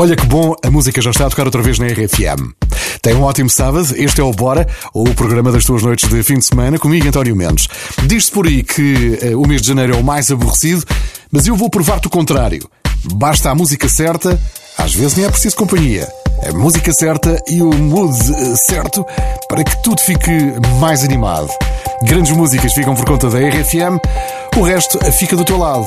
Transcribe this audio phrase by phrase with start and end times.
[0.00, 2.54] Olha que bom, a música já está a tocar outra vez na RFM.
[3.02, 6.38] Tem um ótimo sábado, este é o Bora, o programa das tuas noites de fim
[6.38, 7.68] de semana, comigo António Mendes.
[8.06, 10.86] Diz-se por aí que uh, o mês de janeiro é o mais aborrecido,
[11.30, 12.66] mas eu vou provar-te o contrário.
[13.12, 14.40] Basta a música certa,
[14.78, 16.08] às vezes nem é preciso companhia.
[16.48, 19.04] A música certa e o mood eh, certo
[19.50, 20.32] para que tudo fique
[20.80, 21.50] mais animado.
[22.04, 24.00] Grandes músicas ficam por conta da RFM,
[24.56, 25.86] o resto fica do teu lado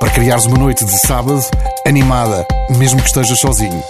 [0.00, 1.38] para criares uma noite de sábado
[1.86, 3.82] animada, mesmo que estejas sozinho.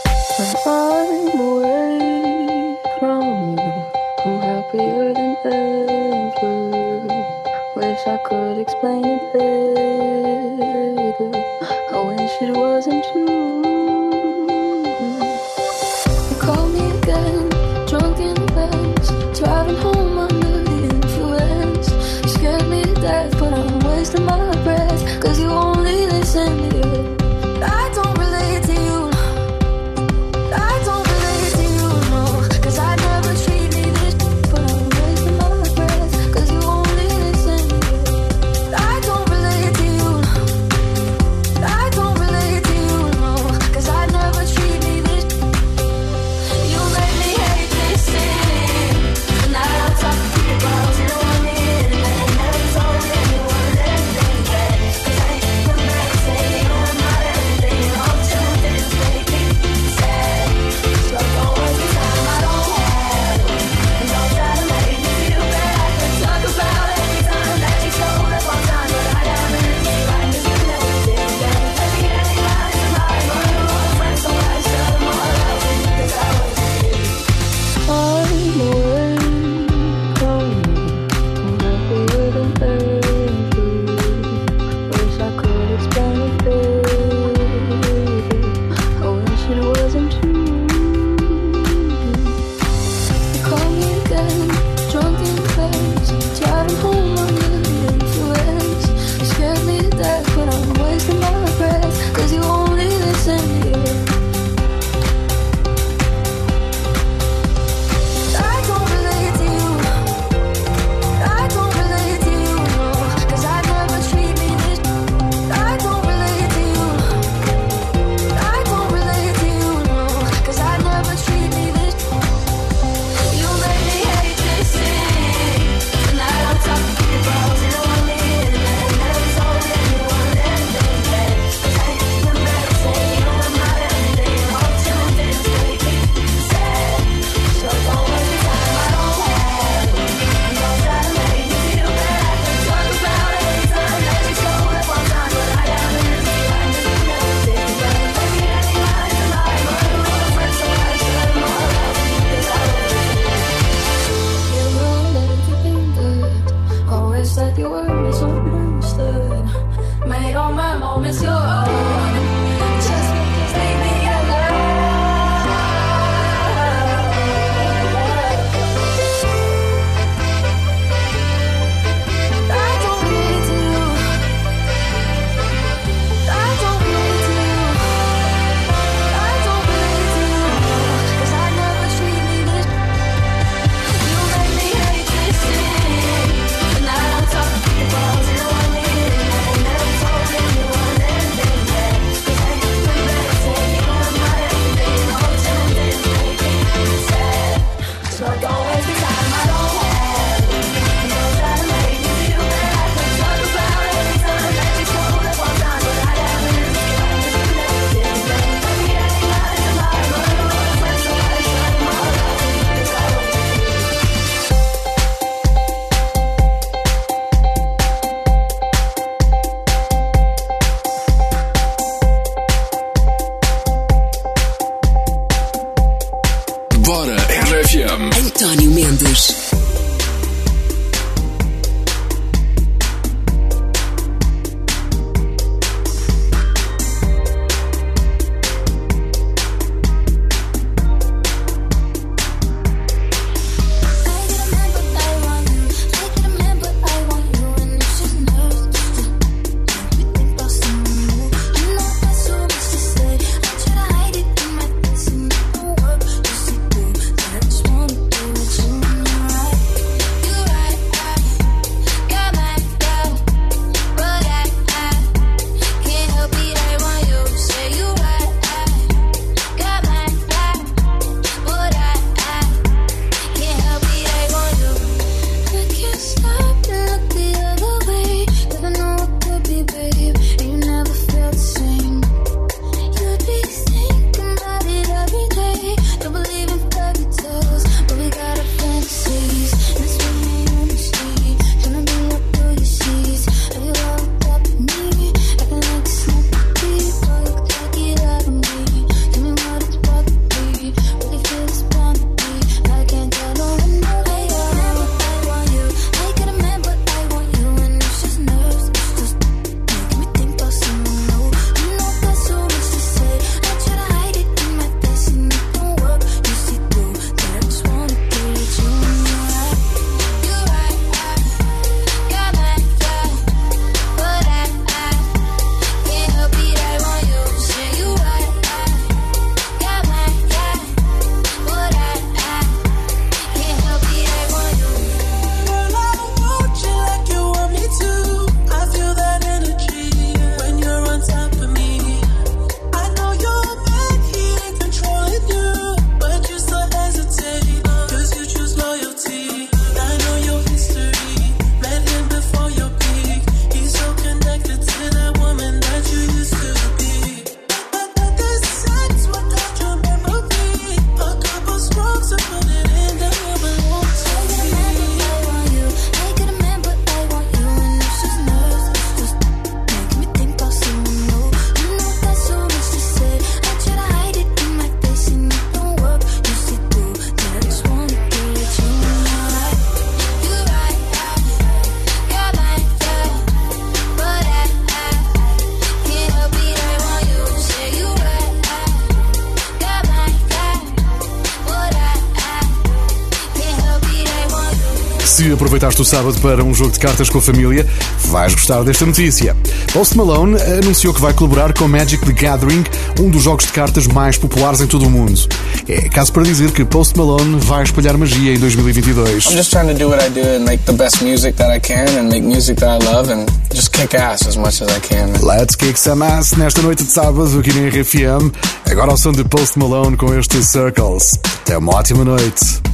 [395.61, 397.67] Aproveitaste o sábado para um jogo de cartas com a família,
[398.07, 399.37] vais gostar desta notícia.
[399.75, 402.65] Post Malone anunciou que vai colaborar com Magic the Gathering,
[402.99, 405.21] um dos jogos de cartas mais populares em todo o mundo.
[405.69, 409.27] É caso para dizer que Post Malone vai espalhar magia em 2022.
[409.27, 411.61] I'm just trying to do what I do and make the best music that I
[411.61, 414.81] can and make music that I love and just kick ass as much as I
[414.81, 415.13] can.
[415.23, 418.33] Let's kick some ass nesta noite de sábado aqui na RFM.
[418.71, 421.19] Agora ao som de Post Malone com este Circles.
[421.43, 422.70] Até uma ótima noite.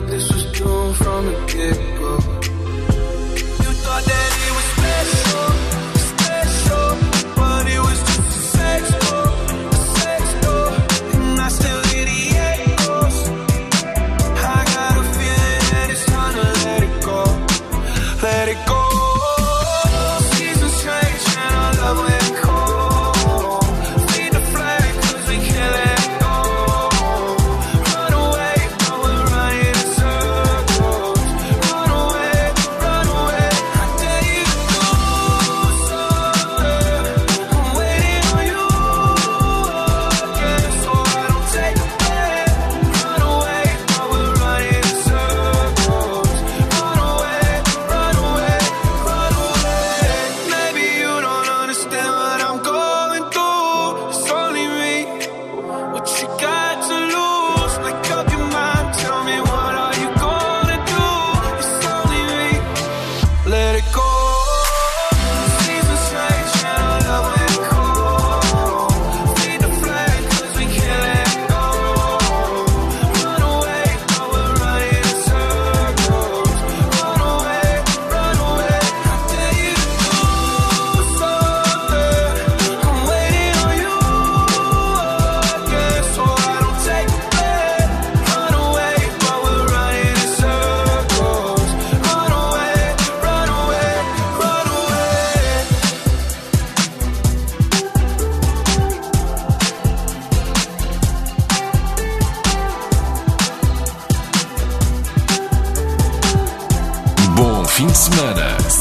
[0.00, 2.25] that this was doomed from the get-go.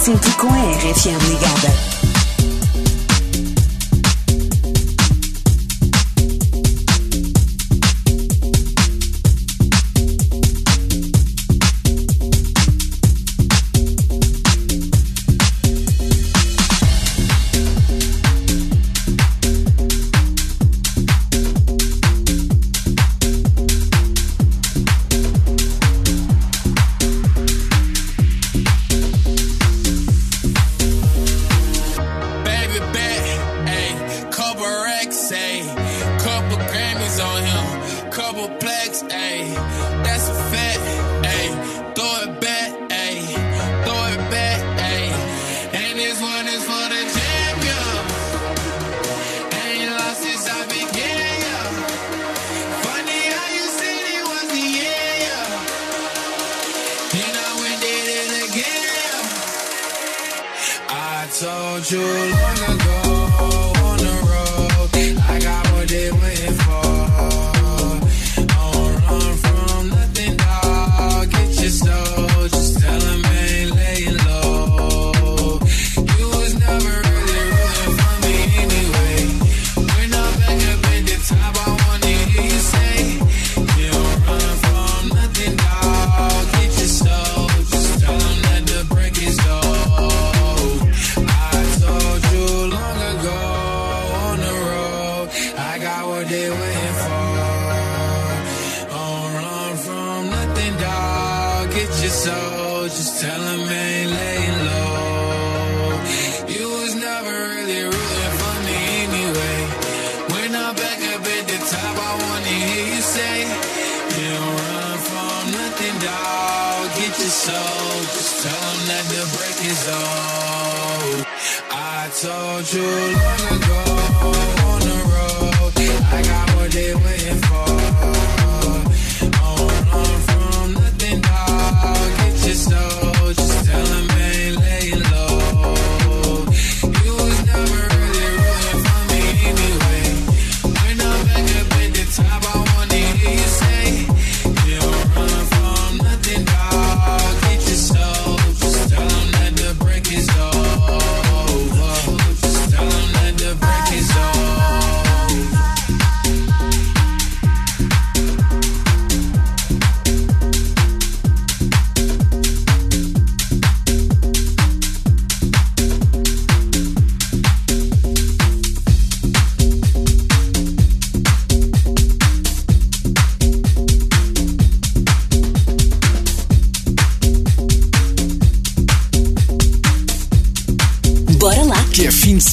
[0.05, 1.94] C'est Geek RFM Ligada.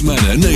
[0.02, 0.51] Männer.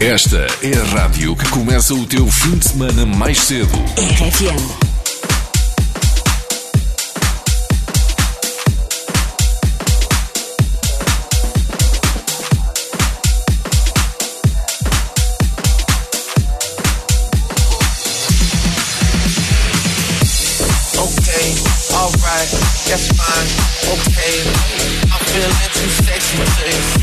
[0.00, 3.76] Esta é a rádio que começa o teu fim de semana mais cedo.
[3.96, 4.88] RFM.
[22.88, 23.48] That's fine,
[23.92, 24.38] okay.
[25.12, 26.97] I'm feeling too sexy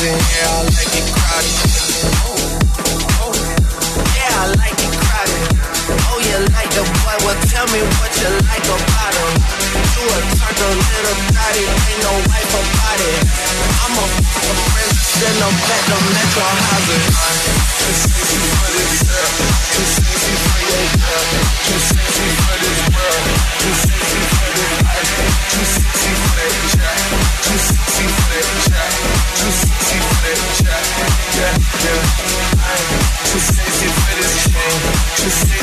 [0.00, 0.57] Yeah.
[35.18, 35.57] to say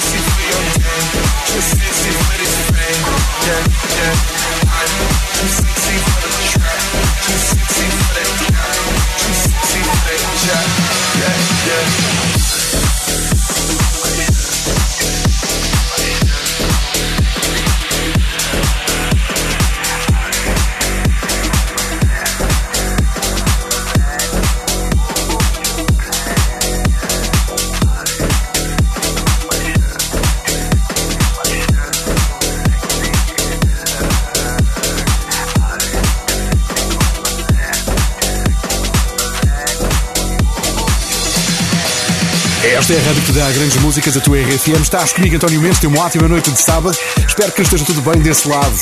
[43.35, 44.81] dá grandes músicas a tua RFM.
[44.81, 45.79] Estás comigo, António Mendes.
[45.79, 46.97] tem uma ótima noite de sábado.
[47.27, 48.73] Espero que esteja tudo bem desse lado.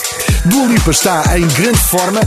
[0.45, 2.19] Dua Lipa está em grande forma,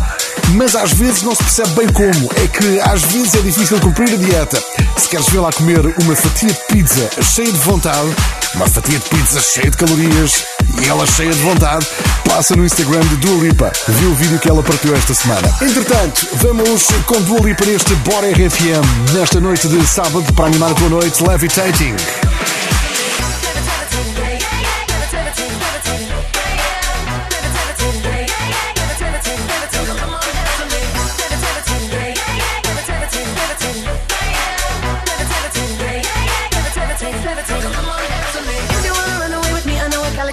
[0.54, 2.30] mas às vezes não se percebe bem como.
[2.34, 4.60] É que às vezes é difícil cumprir a dieta.
[4.96, 8.08] Se queres ver lá comer uma fatia de pizza cheia de vontade,
[8.54, 10.44] uma fatia de pizza cheia de calorias
[10.82, 11.86] e ela cheia de vontade,
[12.28, 13.72] Passa no Instagram de Dua Lipa.
[13.88, 15.48] Viu o vídeo que ela partiu esta semana.
[15.60, 19.12] Entretanto, vamos com Dua Lipa neste Bora RFM.
[19.12, 21.96] Nesta noite de sábado, para animar a tua noite, Levitating.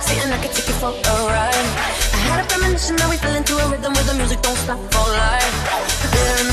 [0.04, 1.54] sexy and I could take you for a ride.
[1.54, 4.80] I had a premonition that we fell into a rhythm where the music don't stop
[4.92, 6.53] for life.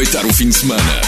[0.00, 0.99] aproveitar o fim de semana.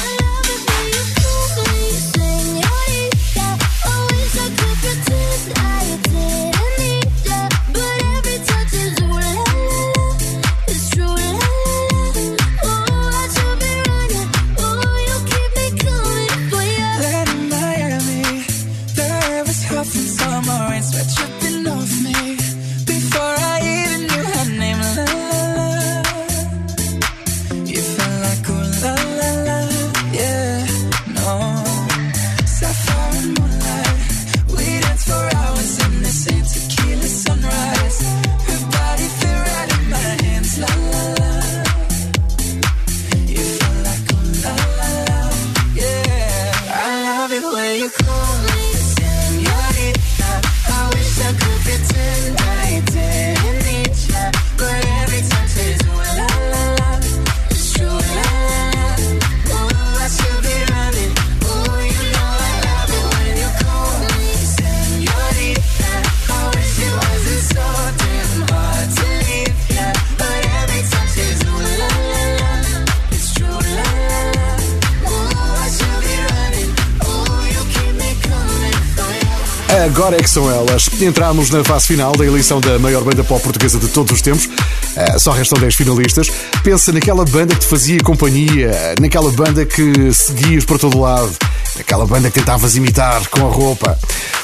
[80.02, 80.90] Agora é que são elas.
[81.00, 84.46] Entramos na fase final da eleição da maior banda pop portuguesa de todos os tempos.
[84.46, 86.28] Uh, só restam 10 finalistas.
[86.64, 91.30] Pensa naquela banda que te fazia companhia, naquela banda que seguias por todo lado,
[91.76, 93.96] naquela banda que tentavas imitar com a roupa.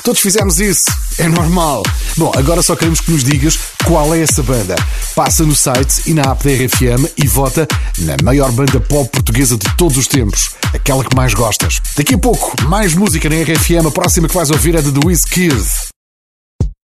[0.05, 0.85] Todos fizemos isso,
[1.19, 1.83] é normal.
[2.17, 3.59] Bom, agora só queremos que nos digas
[3.89, 4.77] qual é essa banda.
[5.17, 7.67] Passa no site e na app da RFM e vota
[8.01, 11.81] na maior banda pop portuguesa de todos os tempos, aquela que mais gostas.
[11.97, 13.87] Daqui a pouco, mais música na RFM.
[13.89, 15.88] A próxima que vais ouvir é de The Wizkid.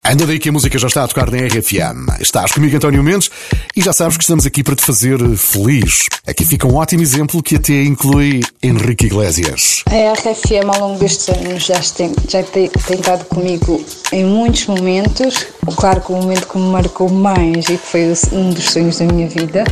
[0.07, 2.21] Anda daí que a música já está a tocar na RFM.
[2.21, 3.31] Estás comigo, António Mendes,
[3.75, 6.05] e já sabes que estamos aqui para te fazer feliz.
[6.27, 9.83] Aqui fica um ótimo exemplo que até inclui Henrique Iglesias.
[9.87, 14.67] A RFM ao longo destes anos já tem, já tem, tem estado comigo em muitos
[14.67, 15.47] momentos.
[15.75, 19.05] Claro que o momento que me marcou mais e que foi um dos sonhos da
[19.05, 19.63] minha vida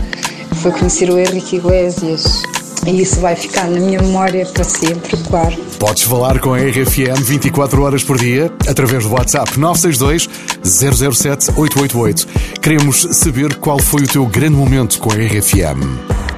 [0.63, 2.41] foi conhecer o Henrique Iglesias.
[2.85, 5.55] E isso vai ficar na minha memória para sempre, claro.
[5.79, 10.29] Podes falar com a RFM 24 horas por dia através do WhatsApp 962
[10.63, 12.27] 007 888.
[12.61, 16.32] Queremos saber qual foi o teu grande momento com a RFM.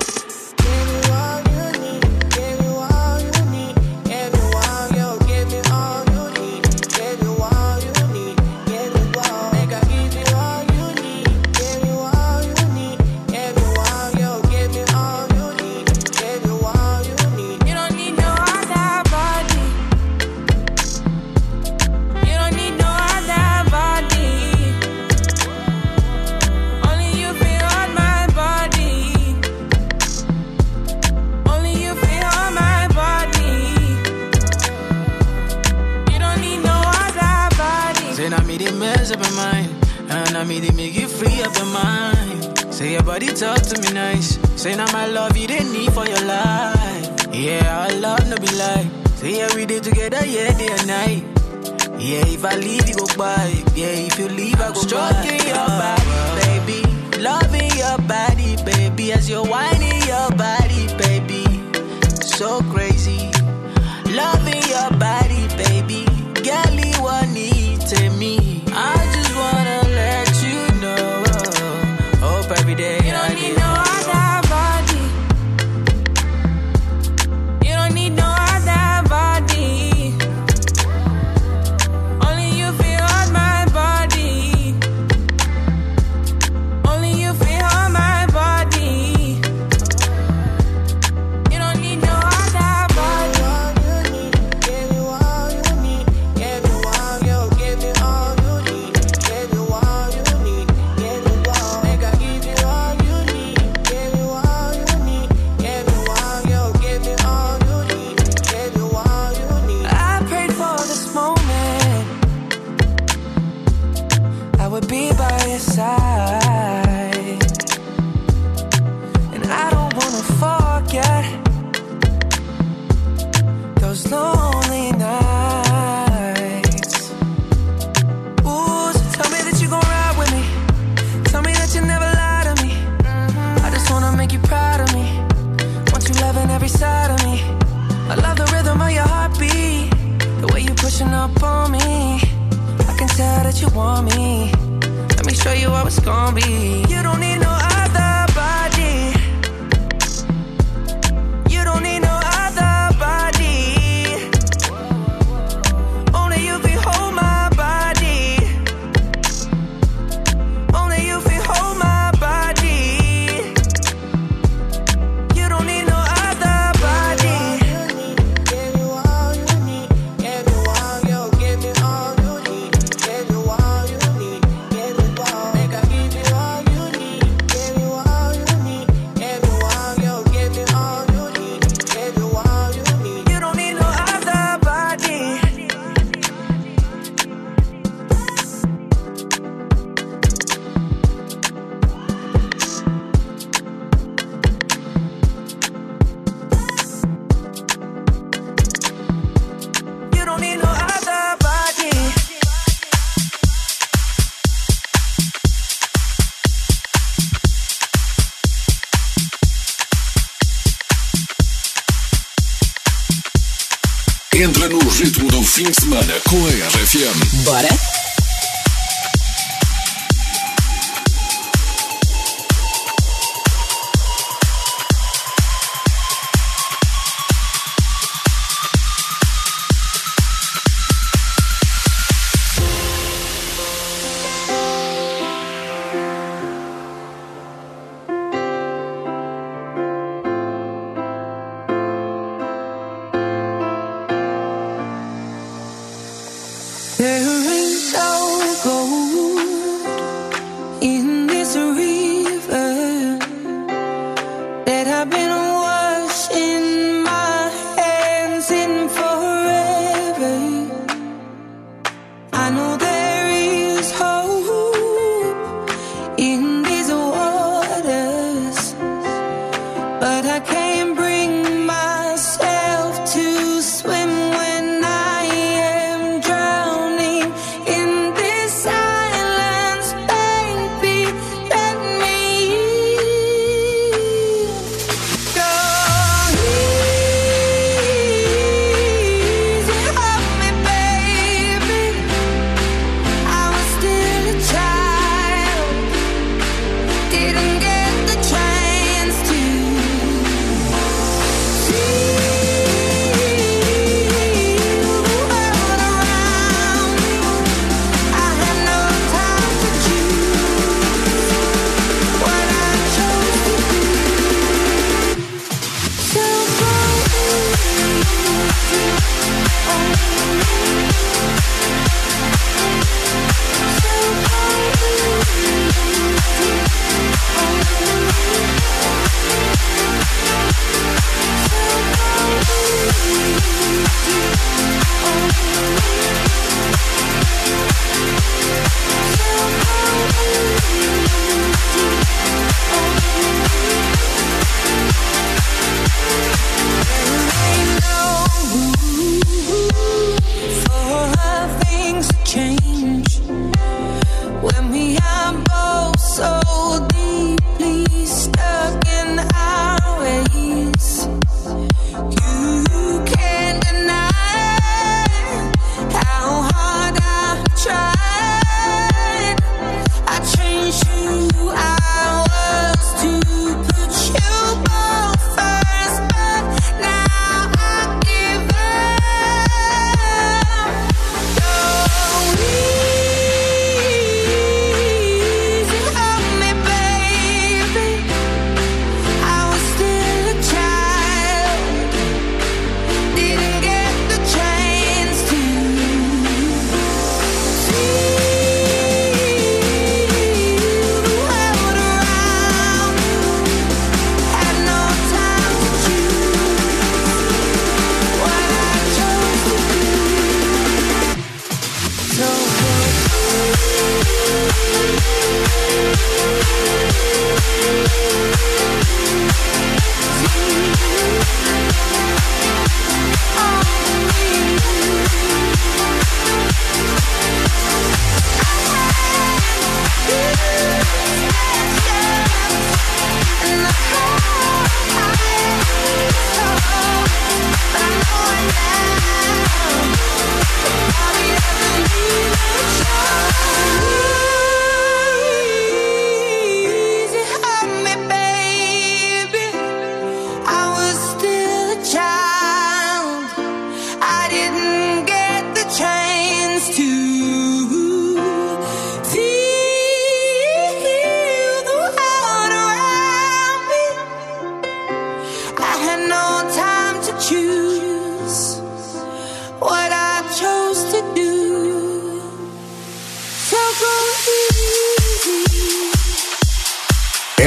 [270.06, 270.65] but I can't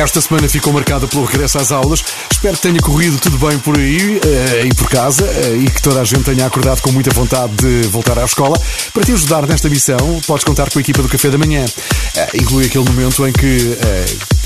[0.08, 2.02] Esta semana ficou marcada pelo regresso às aulas.
[2.32, 5.82] Espero que tenha corrido tudo bem por aí eh, e por casa eh, e que
[5.82, 8.58] toda a gente tenha acordado com muita vontade de voltar à escola.
[8.94, 11.66] Para te ajudar nesta missão, podes contar com a equipa do Café da Manhã.
[12.16, 13.76] Eh, inclui aquele momento em que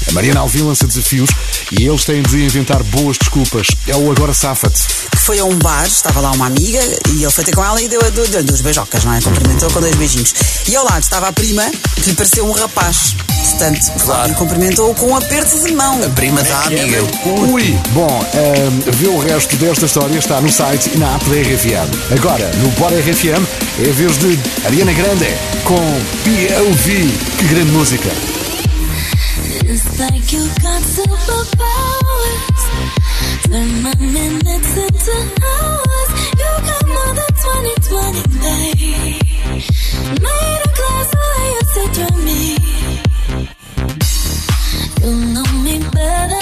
[0.08, 1.30] a Mariana Alvim lança desafios
[1.70, 3.68] e eles têm de inventar boas desculpas.
[3.86, 4.82] É o Agora Safa-te.
[5.18, 6.80] Foi a um bar, estava lá uma amiga
[7.14, 9.20] e ele foi ter com ela e deu, deu, deu duas beijocas, não é?
[9.20, 10.34] Cumprimentou com dois beijinhos.
[10.68, 13.14] E ao lado estava a prima que lhe pareceu um rapaz.
[13.50, 14.34] Portanto, claro.
[14.34, 16.02] cumprimentou com um aperto de mão.
[16.04, 17.02] A prima da amiga.
[17.50, 21.36] Ui, bom, ehm, vê o resto desta história está no site e na app da
[21.36, 22.12] RFM.
[22.16, 23.44] Agora, no Bora RFM,
[23.84, 25.26] é a vez de Ariana Grande
[25.64, 25.76] com
[26.24, 27.12] POV.
[27.38, 28.41] Que grande música!
[29.64, 32.62] It's like you got superpowers.
[33.44, 35.16] Turn my minutes into
[35.50, 36.10] hours.
[36.40, 39.22] You got more than 2020, babe.
[40.20, 41.10] Made a class
[41.98, 42.42] you me.
[45.02, 46.41] You know me better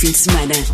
[0.00, 0.69] para o teu fim de semana.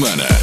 [0.00, 0.39] Рекордсмена.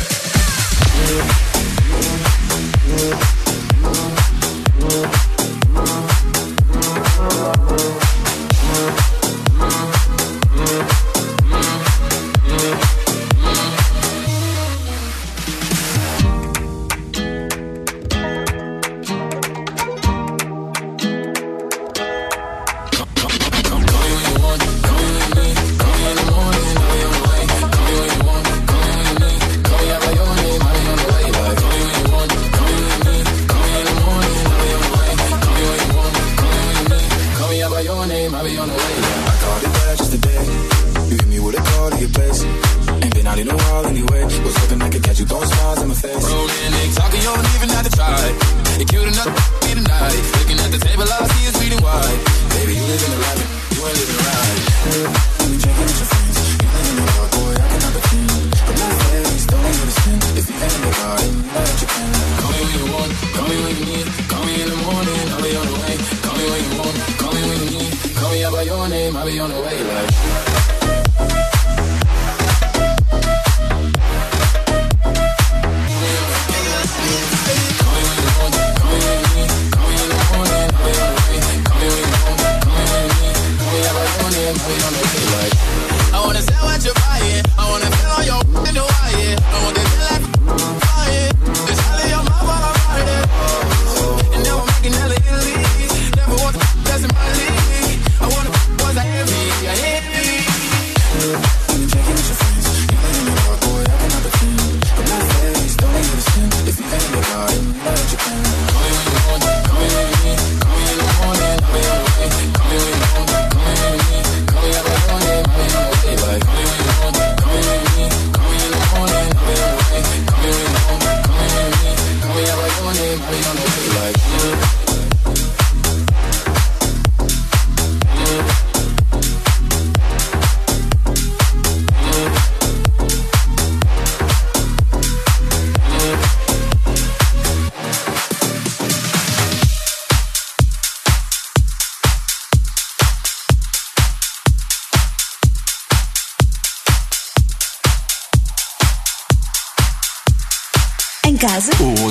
[123.28, 124.36] Like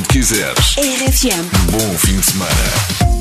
[0.07, 0.77] quando quiseres.
[0.77, 1.49] RFM.
[1.71, 3.16] Bom fim de semana.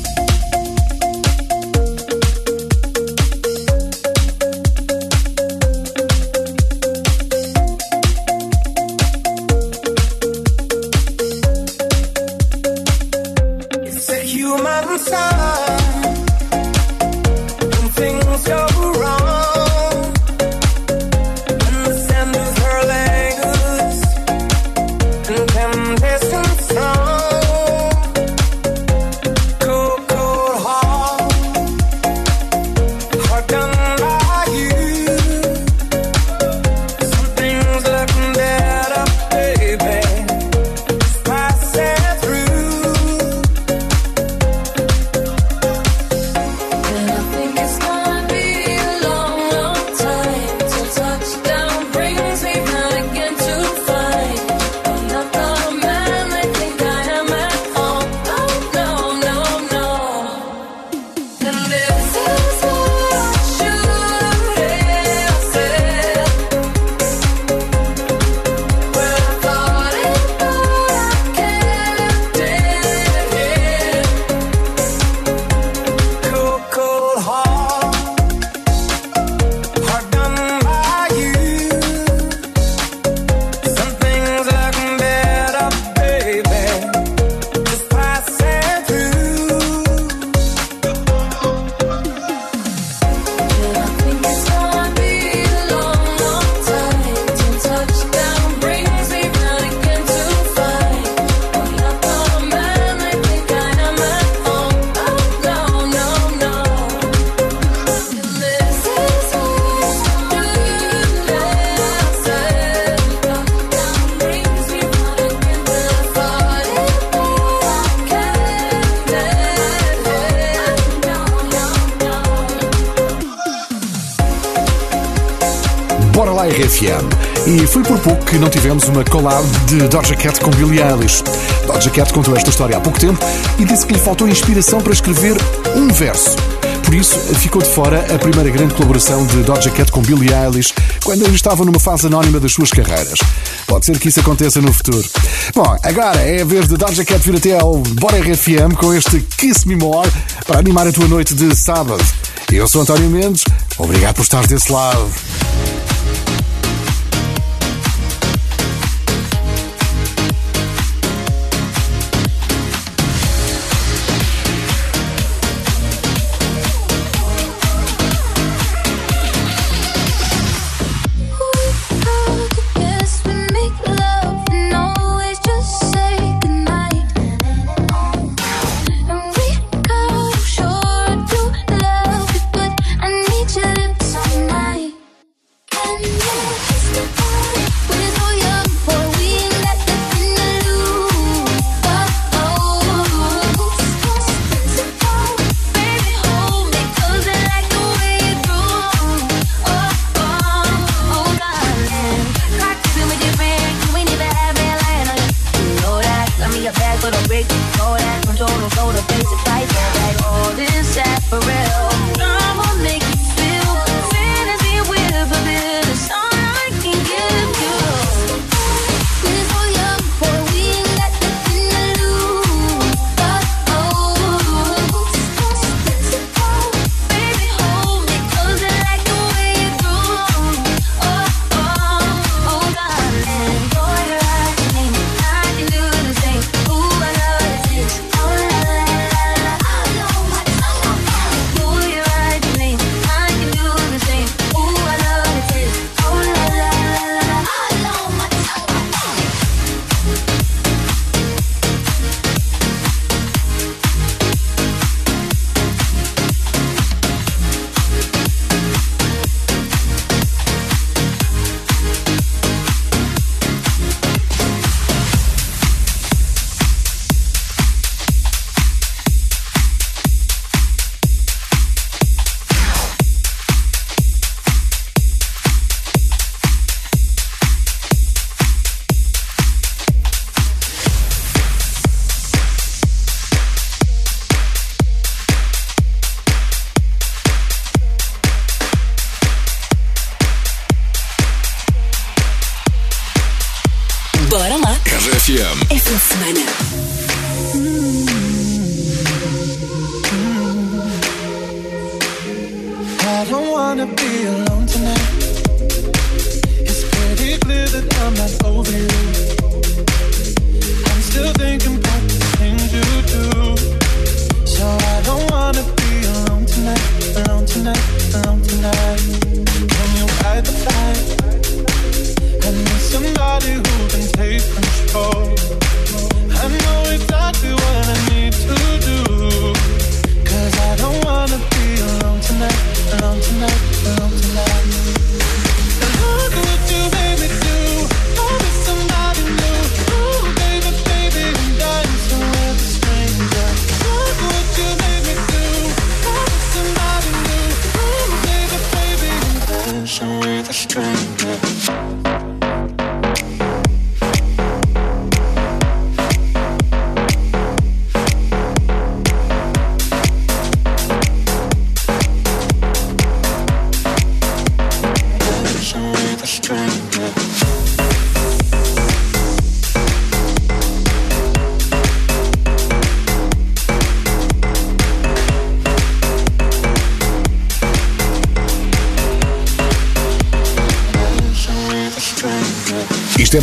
[128.36, 131.24] que não tivemos uma collab de Doja Cat com Billie Eilish.
[131.66, 133.18] Doja Cat contou esta história há pouco tempo
[133.58, 135.38] e disse que lhe faltou inspiração para escrever
[135.74, 136.36] um verso.
[136.84, 140.74] Por isso, ficou de fora a primeira grande colaboração de Doja Cat com Billie Eilish,
[141.02, 143.18] quando ainda estavam numa fase anónima das suas carreiras.
[143.66, 145.08] Pode ser que isso aconteça no futuro.
[145.54, 149.18] Bom, agora é a vez de Doja Cat vir até ao Bora RFM com este
[149.38, 150.10] Kiss Me More
[150.46, 152.04] para animar a tua noite de sábado.
[152.52, 153.44] Eu sou António Mendes,
[153.78, 155.10] obrigado por estar desse lado.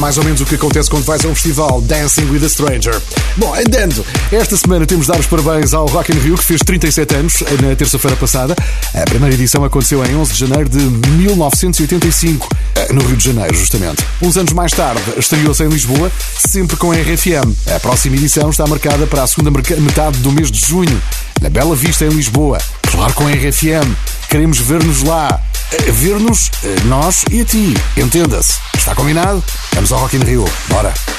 [0.03, 3.01] Mais ou menos o que acontece quando vais a um festival Dancing with a Stranger.
[3.37, 6.59] Bom, andando, esta semana temos de dar os parabéns ao Rock in Rio, que fez
[6.59, 8.53] 37 anos na terça-feira passada.
[8.93, 13.55] A primeira edição aconteceu em 11 de janeiro de 1985, eh, no Rio de Janeiro,
[13.55, 14.05] justamente.
[14.21, 17.55] Uns anos mais tarde, estreou-se em Lisboa, sempre com a RFM.
[17.73, 21.01] A próxima edição está marcada para a segunda metade do mês de junho,
[21.41, 22.57] na Bela Vista, em Lisboa.
[22.91, 23.95] Claro, com a RFM.
[24.29, 25.39] Queremos ver-nos lá.
[25.71, 27.73] Eh, Ver-nos, eh, nós e a ti.
[27.97, 28.59] Entenda-se.
[28.77, 29.43] Está combinado?
[29.75, 30.45] Vamos ao Rock in Rio.
[30.69, 31.12] Bora.